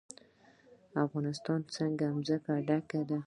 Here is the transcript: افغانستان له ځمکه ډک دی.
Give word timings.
افغانستان 1.05 1.59
له 1.99 2.09
ځمکه 2.27 2.53
ډک 2.67 2.89
دی. 3.07 3.17